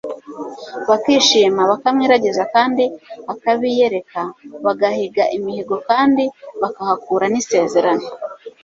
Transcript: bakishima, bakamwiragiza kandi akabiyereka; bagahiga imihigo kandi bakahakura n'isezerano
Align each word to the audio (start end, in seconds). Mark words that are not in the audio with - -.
bakishima, 0.87 1.61
bakamwiragiza 1.71 2.43
kandi 2.55 2.83
akabiyereka; 3.33 4.21
bagahiga 4.65 5.23
imihigo 5.37 5.75
kandi 5.89 6.23
bakahakura 6.61 7.25
n'isezerano 7.29 8.05